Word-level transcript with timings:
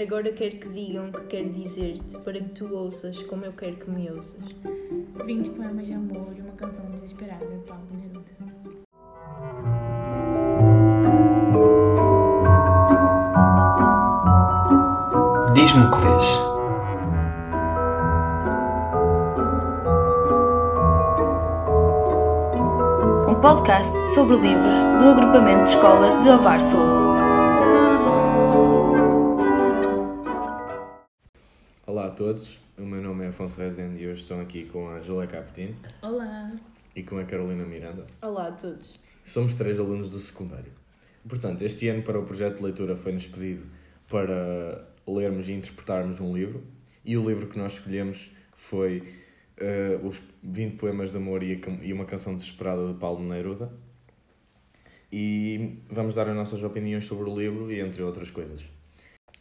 Agora 0.00 0.32
quero 0.32 0.56
que 0.58 0.68
digam 0.70 1.08
o 1.08 1.12
que 1.12 1.20
quero 1.26 1.50
dizer-te 1.50 2.18
para 2.18 2.34
que 2.34 2.48
tu 2.48 2.74
ouças 2.74 3.22
como 3.22 3.44
eu 3.44 3.52
quero 3.52 3.76
que 3.76 3.88
me 3.88 4.10
ouças. 4.10 4.42
20 5.24 5.50
poemas 5.50 5.86
de 5.86 5.92
amor 5.92 6.34
e 6.36 6.40
uma 6.40 6.52
canção 6.52 6.84
desesperada 6.90 7.46
de 7.46 7.58
Pablo 7.58 7.86
Neruda. 7.92 8.24
Diz-me 15.54 15.84
o 15.84 15.90
que 15.90 15.98
lês. 16.04 16.24
Um 23.28 23.40
podcast 23.40 23.96
sobre 24.14 24.36
livros 24.36 24.74
do 24.98 25.08
agrupamento 25.08 25.64
de 25.64 25.70
escolas 25.70 26.20
de 26.20 26.28
Ovar 26.30 26.60
Sul. 26.60 27.03
Olá 31.94 32.06
a 32.06 32.10
todos, 32.10 32.58
o 32.76 32.82
meu 32.82 33.00
nome 33.00 33.24
é 33.24 33.28
Afonso 33.28 33.56
Rezende 33.56 34.02
e 34.02 34.08
hoje 34.08 34.22
estou 34.22 34.40
aqui 34.40 34.64
com 34.64 34.88
a 34.88 35.00
Júlia 35.00 35.28
Capitino 35.28 35.76
Olá! 36.02 36.52
e 36.96 37.04
com 37.04 37.18
a 37.18 37.24
Carolina 37.24 37.64
Miranda. 37.64 38.04
Olá 38.20 38.48
a 38.48 38.50
todos. 38.50 38.92
Somos 39.24 39.54
três 39.54 39.78
alunos 39.78 40.10
do 40.10 40.18
secundário. 40.18 40.72
Portanto, 41.28 41.62
este 41.62 41.86
ano 41.86 42.02
para 42.02 42.18
o 42.18 42.24
projeto 42.24 42.56
de 42.56 42.64
leitura 42.64 42.96
foi-nos 42.96 43.28
pedido 43.28 43.64
para 44.08 44.84
lermos 45.06 45.48
e 45.48 45.52
interpretarmos 45.52 46.18
um 46.18 46.34
livro 46.34 46.64
e 47.04 47.16
o 47.16 47.24
livro 47.24 47.46
que 47.46 47.56
nós 47.56 47.74
escolhemos 47.74 48.28
foi 48.56 49.04
eh, 49.56 49.96
os 50.02 50.20
20 50.42 50.74
poemas 50.74 51.12
de 51.12 51.18
amor 51.18 51.44
e, 51.44 51.60
e 51.80 51.92
uma 51.92 52.06
canção 52.06 52.34
desesperada 52.34 52.88
de 52.88 52.94
Paulo 52.94 53.22
Neruda 53.22 53.70
e 55.12 55.78
vamos 55.88 56.16
dar 56.16 56.28
as 56.28 56.34
nossas 56.34 56.60
opiniões 56.60 57.04
sobre 57.04 57.30
o 57.30 57.38
livro 57.38 57.70
e 57.70 57.78
entre 57.78 58.02
outras 58.02 58.32
coisas. 58.32 58.64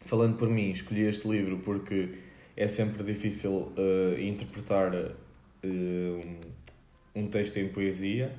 Falando 0.00 0.36
por 0.36 0.48
mim, 0.48 0.70
escolhi 0.70 1.06
este 1.06 1.28
livro 1.28 1.58
porque 1.58 2.08
é 2.56 2.66
sempre 2.66 3.02
difícil 3.02 3.72
eh, 3.76 4.22
interpretar 4.22 4.94
eh, 4.94 6.20
um, 7.14 7.26
texto 7.28 7.56
em 7.58 7.68
poesia 7.68 8.32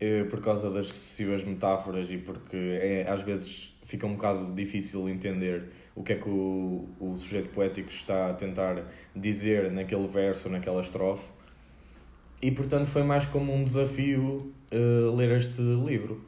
eh, 0.00 0.24
por 0.24 0.40
causa 0.40 0.70
das 0.70 0.86
excessivas 0.86 1.44
metáforas 1.44 2.10
e 2.10 2.18
porque 2.18 2.56
é, 2.56 3.06
às 3.08 3.22
vezes 3.22 3.74
fica 3.84 4.06
um 4.06 4.14
bocado 4.14 4.52
difícil 4.54 5.08
entender 5.08 5.64
o 5.94 6.02
que 6.02 6.12
é 6.12 6.16
que 6.16 6.28
o, 6.28 6.88
o 7.00 7.16
sujeito 7.18 7.50
poético 7.50 7.90
está 7.90 8.30
a 8.30 8.34
tentar 8.34 8.84
dizer 9.14 9.70
naquele 9.70 10.06
verso, 10.06 10.48
naquela 10.48 10.80
estrofe. 10.80 11.26
E 12.42 12.50
portanto 12.50 12.86
foi 12.86 13.02
mais 13.02 13.26
como 13.26 13.52
um 13.52 13.64
desafio 13.64 14.54
ler 15.16 15.36
este 15.36 15.60
livro. 15.60 16.24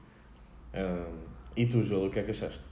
E 1.56 1.64
tu, 1.64 1.82
Júlio, 1.82 2.08
o 2.08 2.10
que 2.10 2.18
é 2.18 2.22
que 2.22 2.32
achaste? 2.32 2.71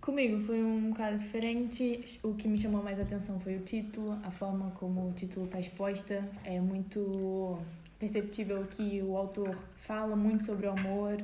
Comigo 0.00 0.40
foi 0.46 0.62
um 0.62 0.88
bocado 0.88 1.18
diferente. 1.18 2.18
O 2.22 2.32
que 2.32 2.48
me 2.48 2.56
chamou 2.56 2.82
mais 2.82 2.98
atenção 2.98 3.38
foi 3.38 3.56
o 3.56 3.60
título, 3.60 4.18
a 4.24 4.30
forma 4.30 4.70
como 4.70 5.06
o 5.06 5.12
título 5.12 5.44
está 5.44 5.60
exposta. 5.60 6.26
É 6.42 6.58
muito 6.58 7.58
perceptível 7.98 8.64
que 8.64 9.02
o 9.02 9.14
autor 9.14 9.54
fala 9.76 10.16
muito 10.16 10.44
sobre 10.44 10.66
o 10.66 10.70
amor, 10.70 11.22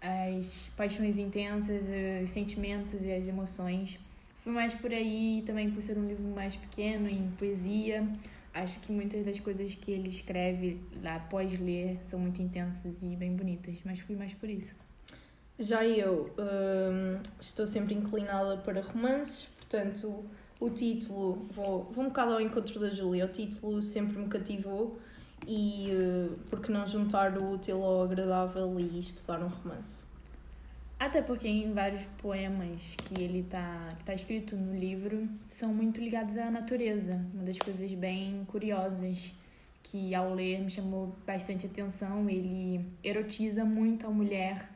as 0.00 0.70
paixões 0.76 1.18
intensas, 1.18 1.82
os 2.22 2.30
sentimentos 2.30 3.02
e 3.02 3.10
as 3.10 3.26
emoções. 3.26 3.98
Foi 4.44 4.52
mais 4.52 4.72
por 4.72 4.92
aí, 4.92 5.42
também 5.44 5.68
por 5.72 5.82
ser 5.82 5.98
um 5.98 6.06
livro 6.06 6.22
mais 6.28 6.54
pequeno, 6.54 7.08
em 7.08 7.28
poesia. 7.36 8.06
Acho 8.54 8.78
que 8.80 8.92
muitas 8.92 9.24
das 9.24 9.40
coisas 9.40 9.74
que 9.74 9.90
ele 9.90 10.10
escreve 10.10 10.78
lá 11.02 11.16
após 11.16 11.58
ler 11.58 11.98
são 12.02 12.20
muito 12.20 12.40
intensas 12.40 13.02
e 13.02 13.16
bem 13.16 13.34
bonitas, 13.34 13.80
mas 13.84 13.98
fui 13.98 14.14
mais 14.14 14.32
por 14.32 14.48
isso. 14.48 14.72
Já 15.58 15.84
eu 15.86 16.30
hum, 16.38 17.20
estou 17.40 17.66
sempre 17.66 17.94
inclinada 17.94 18.56
para 18.58 18.80
romances, 18.80 19.48
portanto 19.58 20.24
o 20.58 20.70
título, 20.70 21.46
vou, 21.50 21.84
vou 21.92 22.04
um 22.04 22.08
bocado 22.08 22.34
ao 22.34 22.40
encontro 22.40 22.78
da 22.78 22.90
Júlia, 22.90 23.26
o 23.26 23.28
título 23.28 23.82
sempre 23.82 24.18
me 24.18 24.28
cativou 24.28 24.98
e 25.46 25.90
eh, 25.90 26.28
por 26.48 26.60
que 26.60 26.70
não 26.70 26.86
juntar 26.86 27.36
o 27.36 27.54
útil 27.54 27.82
ao 27.82 28.04
agradável 28.04 28.78
e 28.78 29.00
estudar 29.00 29.42
um 29.42 29.48
romance? 29.48 30.04
Até 30.98 31.20
porque 31.20 31.48
em 31.48 31.72
vários 31.72 32.02
poemas 32.18 32.94
que 32.96 33.20
ele 33.20 33.42
tá, 33.42 33.96
que 33.98 34.04
tá 34.04 34.14
escrito 34.14 34.54
no 34.54 34.78
livro 34.78 35.26
são 35.48 35.74
muito 35.74 36.00
ligados 36.00 36.36
à 36.36 36.48
natureza. 36.48 37.20
Uma 37.34 37.42
das 37.42 37.58
coisas 37.58 37.92
bem 37.94 38.44
curiosas 38.46 39.34
que 39.82 40.14
ao 40.14 40.32
ler 40.32 40.60
me 40.60 40.70
chamou 40.70 41.16
bastante 41.26 41.66
atenção, 41.66 42.30
ele 42.30 42.86
erotiza 43.02 43.64
muito 43.64 44.06
a 44.06 44.10
mulher, 44.10 44.70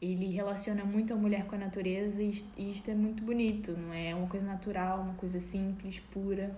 ele 0.00 0.26
relaciona 0.30 0.84
muito 0.84 1.12
a 1.12 1.16
mulher 1.16 1.44
com 1.46 1.56
a 1.56 1.58
natureza 1.58 2.22
e 2.22 2.30
isto- 2.30 2.90
é 2.90 2.94
muito 2.94 3.22
bonito, 3.22 3.72
não 3.76 3.92
é 3.92 4.14
uma 4.14 4.26
coisa 4.28 4.46
natural, 4.46 5.00
uma 5.00 5.14
coisa 5.14 5.40
simples, 5.40 5.98
pura. 6.12 6.54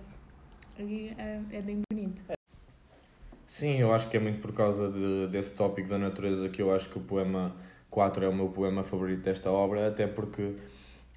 E 0.79 1.13
é, 1.17 1.41
é 1.51 1.61
bem 1.61 1.81
bonito. 1.91 2.21
Sim, 3.47 3.77
eu 3.79 3.93
acho 3.93 4.09
que 4.09 4.15
é 4.15 4.19
muito 4.19 4.39
por 4.41 4.53
causa 4.53 4.89
de, 4.89 5.27
desse 5.27 5.53
tópico 5.53 5.89
da 5.89 5.97
natureza 5.97 6.47
que 6.49 6.61
eu 6.61 6.73
acho 6.73 6.89
que 6.89 6.97
o 6.97 7.01
poema 7.01 7.53
4 7.89 8.23
é 8.23 8.27
o 8.29 8.33
meu 8.33 8.47
poema 8.49 8.83
favorito 8.83 9.21
desta 9.21 9.51
obra, 9.51 9.87
até 9.87 10.07
porque 10.07 10.55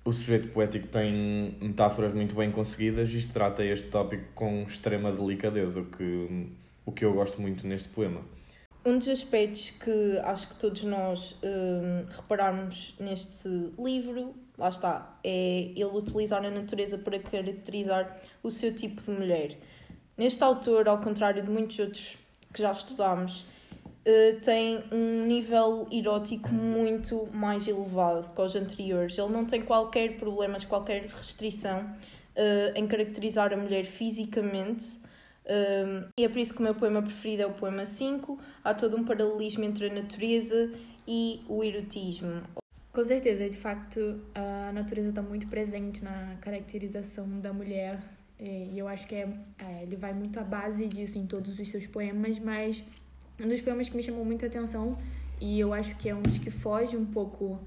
o 0.04 0.12
sujeito 0.12 0.48
poético 0.48 0.88
tem 0.88 1.56
metáforas 1.62 2.12
muito 2.12 2.34
bem 2.34 2.50
conseguidas 2.50 3.12
e 3.14 3.28
trata 3.28 3.64
este 3.64 3.88
tópico 3.88 4.24
com 4.34 4.62
extrema 4.64 5.12
delicadeza, 5.12 5.80
o 5.80 5.84
que, 5.86 6.48
o 6.84 6.92
que 6.92 7.04
eu 7.04 7.12
gosto 7.14 7.40
muito 7.40 7.66
neste 7.66 7.88
poema. 7.88 8.20
Um 8.84 8.98
dos 8.98 9.08
aspectos 9.08 9.70
que 9.70 10.18
acho 10.24 10.48
que 10.48 10.56
todos 10.56 10.82
nós 10.82 11.36
hum, 11.42 12.04
repararmos 12.16 12.94
neste 13.00 13.48
livro, 13.78 14.34
lá 14.58 14.68
está, 14.68 15.18
é 15.24 15.72
ele 15.74 15.84
utilizar 15.84 16.44
a 16.44 16.50
natureza 16.50 16.98
para 16.98 17.18
caracterizar 17.18 18.16
o 18.42 18.50
seu 18.50 18.74
tipo 18.74 19.00
de 19.00 19.10
mulher. 19.10 19.58
Neste 20.16 20.44
autor, 20.44 20.86
ao 20.86 21.00
contrário 21.00 21.42
de 21.42 21.50
muitos 21.50 21.78
outros 21.78 22.18
que 22.52 22.60
já 22.60 22.70
estudámos, 22.70 23.46
eh, 24.04 24.36
tem 24.42 24.84
um 24.92 25.24
nível 25.24 25.88
erótico 25.90 26.52
muito 26.52 27.26
mais 27.32 27.66
elevado 27.66 28.30
que 28.34 28.40
os 28.40 28.54
anteriores. 28.54 29.16
Ele 29.16 29.32
não 29.32 29.46
tem 29.46 29.62
qualquer 29.62 30.18
problema, 30.18 30.58
qualquer 30.68 31.06
restrição 31.06 31.90
eh, 32.36 32.74
em 32.76 32.86
caracterizar 32.86 33.52
a 33.52 33.56
mulher 33.56 33.84
fisicamente. 33.86 35.00
Um, 35.46 36.08
e 36.18 36.24
é 36.24 36.28
por 36.28 36.38
isso 36.38 36.54
que 36.54 36.60
o 36.60 36.62
meu 36.62 36.74
poema 36.74 37.02
preferido 37.02 37.42
é 37.42 37.46
o 37.46 37.52
poema 37.52 37.84
5. 37.84 38.38
Há 38.62 38.74
todo 38.74 38.96
um 38.96 39.04
paralelismo 39.04 39.64
entre 39.64 39.90
a 39.90 39.94
natureza 39.94 40.72
e 41.06 41.42
o 41.48 41.62
erotismo. 41.62 42.42
Com 42.92 43.02
certeza, 43.02 43.50
de 43.50 43.56
facto, 43.56 44.20
a 44.34 44.72
natureza 44.72 45.08
está 45.08 45.20
muito 45.20 45.48
presente 45.48 46.02
na 46.02 46.36
caracterização 46.40 47.40
da 47.40 47.52
mulher. 47.52 48.00
é, 48.38 48.68
E 48.72 48.78
eu 48.78 48.86
acho 48.86 49.06
que 49.06 49.16
é, 49.16 49.28
é, 49.58 49.82
ele 49.82 49.96
vai 49.96 50.14
muito 50.14 50.38
à 50.38 50.44
base 50.44 50.86
disso 50.86 51.18
em 51.18 51.26
todos 51.26 51.58
os 51.58 51.68
seus 51.68 51.86
poemas, 51.86 52.38
mas 52.38 52.84
um 53.40 53.48
dos 53.48 53.60
poemas 53.60 53.88
que 53.88 53.96
me 53.96 54.02
chamou 54.02 54.24
muita 54.24 54.46
atenção, 54.46 54.96
e 55.40 55.58
eu 55.58 55.74
acho 55.74 55.96
que 55.96 56.08
é 56.08 56.14
um 56.14 56.22
dos 56.22 56.38
que 56.38 56.50
foge 56.50 56.96
um 56.96 57.04
pouco 57.04 57.58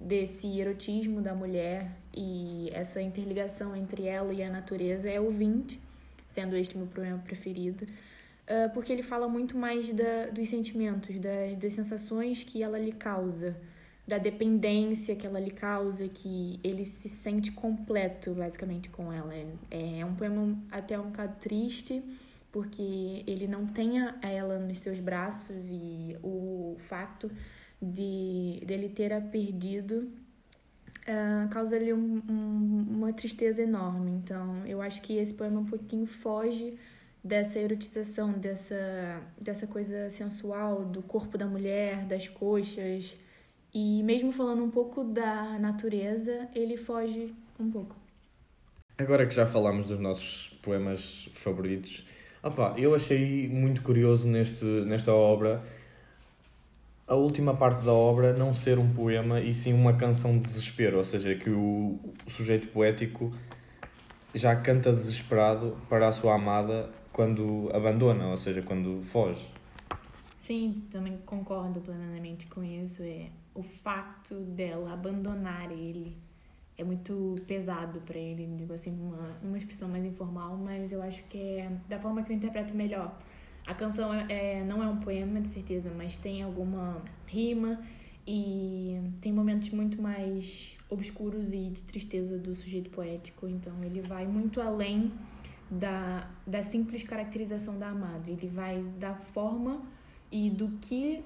desse 0.00 0.58
erotismo 0.58 1.20
da 1.20 1.34
mulher 1.34 1.90
e 2.14 2.70
essa 2.72 3.00
interligação 3.02 3.74
entre 3.74 4.06
ela 4.06 4.32
e 4.32 4.42
a 4.42 4.50
natureza, 4.50 5.10
é 5.10 5.20
o 5.20 5.30
20, 5.30 5.80
sendo 6.26 6.56
este 6.56 6.76
meu 6.76 6.86
poema 6.86 7.18
preferido. 7.18 7.86
ah, 8.48 8.68
porque 8.74 8.92
ele 8.92 9.02
fala 9.02 9.28
muito 9.28 9.56
mais 9.56 9.92
da, 9.92 10.26
dos 10.26 10.48
sentimentos, 10.48 11.18
da, 11.18 11.54
das 11.58 11.72
sensações 11.72 12.44
que 12.44 12.62
ela 12.62 12.78
lhe 12.78 12.92
causa 12.92 13.56
da 14.06 14.18
dependência 14.18 15.16
que 15.16 15.26
ela 15.26 15.40
lhe 15.40 15.50
causa, 15.50 16.08
que 16.08 16.60
ele 16.62 16.84
se 16.84 17.08
sente 17.08 17.50
completo, 17.50 18.32
basicamente, 18.34 18.88
com 18.88 19.12
ela. 19.12 19.34
É, 19.34 20.00
é 20.00 20.04
um 20.04 20.14
poema 20.14 20.56
até 20.70 20.98
um 20.98 21.06
bocado 21.10 21.36
triste, 21.40 22.02
porque 22.52 23.24
ele 23.26 23.48
não 23.48 23.66
tem 23.66 23.98
ela 24.22 24.58
nos 24.58 24.80
seus 24.80 25.00
braços 25.00 25.68
e 25.70 26.16
o 26.22 26.76
fato 26.78 27.30
de 27.82 28.62
dele 28.64 28.88
ter 28.88 29.12
a 29.12 29.20
perdido 29.20 30.10
ah, 31.06 31.48
causa-lhe 31.50 31.92
um- 31.92 32.22
um- 32.28 32.86
uma 32.90 33.12
tristeza 33.12 33.62
enorme. 33.62 34.10
Então, 34.12 34.64
eu 34.66 34.80
acho 34.82 35.00
que 35.02 35.16
esse 35.16 35.32
poema 35.34 35.60
um 35.60 35.64
pouquinho 35.64 36.06
foge 36.06 36.76
dessa 37.22 37.58
erotização, 37.58 38.32
dessa, 38.32 39.20
dessa 39.40 39.66
coisa 39.66 40.08
sensual 40.10 40.84
do 40.84 41.02
corpo 41.02 41.36
da 41.36 41.46
mulher, 41.46 42.04
das 42.06 42.28
coxas, 42.28 43.16
e 43.74 44.02
mesmo 44.04 44.30
falando 44.32 44.62
um 44.62 44.70
pouco 44.70 45.02
da 45.04 45.58
natureza, 45.58 46.48
ele 46.54 46.76
foge 46.76 47.34
um 47.58 47.70
pouco. 47.70 47.96
Agora 48.98 49.26
que 49.26 49.34
já 49.34 49.44
falámos 49.44 49.86
dos 49.86 49.98
nossos 49.98 50.48
poemas 50.62 51.28
favoritos, 51.34 52.06
opá, 52.42 52.74
eu 52.78 52.94
achei 52.94 53.48
muito 53.48 53.82
curioso 53.82 54.26
neste, 54.28 54.64
nesta 54.64 55.12
obra 55.12 55.58
a 57.06 57.14
última 57.14 57.54
parte 57.54 57.84
da 57.84 57.92
obra 57.92 58.32
não 58.32 58.52
ser 58.52 58.78
um 58.78 58.92
poema 58.92 59.40
e 59.40 59.54
sim 59.54 59.72
uma 59.72 59.94
canção 59.94 60.38
de 60.38 60.46
desespero, 60.46 60.98
ou 60.98 61.04
seja, 61.04 61.34
que 61.34 61.50
o, 61.50 61.98
sujeito 62.26 62.68
poético 62.68 63.32
já 64.34 64.54
canta 64.56 64.92
desesperado 64.92 65.76
para 65.88 66.08
a 66.08 66.12
sua 66.12 66.34
amada 66.34 66.90
quando 67.12 67.70
abandona, 67.72 68.26
ou 68.28 68.36
seja, 68.36 68.60
quando 68.60 69.02
foge. 69.02 69.46
Sim, 70.40 70.84
também 70.90 71.16
concordo 71.24 71.80
plenamente 71.80 72.46
com 72.46 72.62
isso. 72.62 73.02
É 73.02 73.28
o 73.54 73.62
fato 73.62 74.34
dela 74.34 74.92
abandonar 74.92 75.72
ele 75.72 76.16
é 76.78 76.84
muito 76.84 77.36
pesado 77.46 78.00
para 78.00 78.18
ele, 78.18 78.46
digo 78.56 78.74
assim, 78.74 78.90
uma, 79.00 79.34
uma 79.42 79.56
expressão 79.56 79.88
mais 79.88 80.04
informal, 80.04 80.56
mas 80.56 80.92
eu 80.92 81.02
acho 81.02 81.24
que 81.24 81.38
é 81.38 81.70
da 81.88 81.98
forma 81.98 82.22
que 82.22 82.32
eu 82.32 82.36
interpreto 82.36 82.74
melhor. 82.74 83.16
A 83.66 83.74
canção 83.74 84.14
é, 84.14 84.26
é, 84.28 84.64
não 84.64 84.82
é 84.82 84.86
um 84.86 84.98
poema, 84.98 85.40
de 85.40 85.48
certeza, 85.48 85.90
mas 85.96 86.16
tem 86.16 86.42
alguma 86.42 87.02
rima 87.26 87.80
e 88.26 89.00
tem 89.20 89.32
momentos 89.32 89.70
muito 89.70 90.00
mais 90.00 90.76
obscuros 90.88 91.52
e 91.52 91.70
de 91.70 91.82
tristeza 91.82 92.38
do 92.38 92.54
sujeito 92.54 92.90
poético, 92.90 93.48
então 93.48 93.82
ele 93.82 94.00
vai 94.00 94.26
muito 94.26 94.60
além 94.60 95.12
da, 95.70 96.30
da 96.46 96.62
simples 96.62 97.02
caracterização 97.02 97.76
da 97.78 97.88
amada, 97.88 98.30
ele 98.30 98.46
vai 98.46 98.82
da 98.98 99.14
forma 99.14 99.82
e 100.30 100.48
do 100.48 100.68
que 100.80 101.24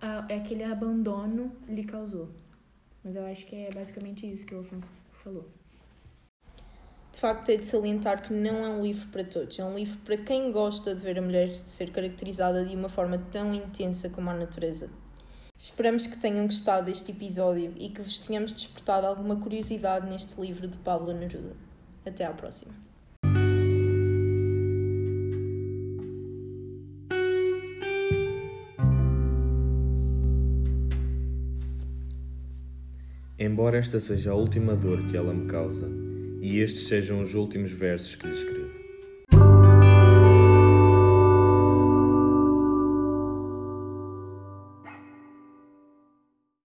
a, 0.00 0.18
aquele 0.34 0.64
abandono 0.64 1.52
lhe 1.68 1.84
causou. 1.84 2.30
Mas 3.04 3.14
eu 3.14 3.24
acho 3.26 3.46
que 3.46 3.54
é 3.54 3.70
basicamente 3.72 4.28
isso 4.28 4.44
que 4.44 4.54
o 4.54 4.60
Afonso 4.60 4.88
falou. 5.22 5.48
De 7.16 7.20
facto, 7.22 7.48
é 7.48 7.56
de 7.56 7.64
salientar 7.64 8.20
que 8.20 8.30
não 8.30 8.62
é 8.62 8.68
um 8.68 8.82
livro 8.82 9.08
para 9.08 9.24
todos. 9.24 9.58
É 9.58 9.64
um 9.64 9.74
livro 9.74 9.96
para 10.04 10.18
quem 10.18 10.52
gosta 10.52 10.94
de 10.94 11.00
ver 11.00 11.18
a 11.18 11.22
mulher 11.22 11.48
ser 11.64 11.90
caracterizada 11.90 12.62
de 12.62 12.76
uma 12.76 12.90
forma 12.90 13.16
tão 13.32 13.54
intensa 13.54 14.10
como 14.10 14.28
a 14.28 14.34
natureza. 14.34 14.90
Esperamos 15.56 16.06
que 16.06 16.18
tenham 16.18 16.44
gostado 16.44 16.84
deste 16.84 17.12
episódio 17.12 17.72
e 17.78 17.88
que 17.88 18.02
vos 18.02 18.18
tenhamos 18.18 18.52
despertado 18.52 19.06
alguma 19.06 19.36
curiosidade 19.36 20.06
neste 20.06 20.38
livro 20.38 20.68
de 20.68 20.76
Pablo 20.76 21.14
Neruda. 21.14 21.56
Até 22.04 22.26
à 22.26 22.34
próxima. 22.34 22.74
Embora 33.38 33.78
esta 33.78 33.98
seja 33.98 34.32
a 34.32 34.34
última 34.34 34.76
dor 34.76 35.06
que 35.06 35.16
ela 35.16 35.32
me 35.32 35.46
causa, 35.46 36.05
e 36.40 36.58
estes 36.58 36.86
sejam 36.86 37.20
os 37.20 37.34
últimos 37.34 37.72
versos 37.72 38.14
que 38.14 38.26
lhe 38.26 38.34
escrevo. 38.34 38.65